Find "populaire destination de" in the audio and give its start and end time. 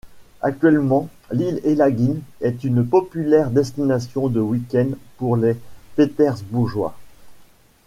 2.83-4.39